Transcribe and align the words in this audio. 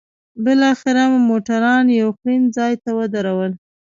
بالاخره 0.43 1.03
مو 1.11 1.19
موټران 1.29 1.85
یو 2.01 2.09
خوړنځای 2.17 2.73
ته 2.83 2.89
ودرول. 2.97 3.51